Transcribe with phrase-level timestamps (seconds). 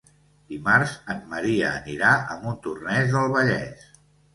[0.53, 3.91] Dimarts en Maria anirà a Montornès del Vallès.